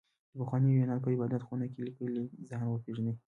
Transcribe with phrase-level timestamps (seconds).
[0.31, 3.13] د پخواني يونان په عبادت خونه کې ليکلي ځان وپېژنئ.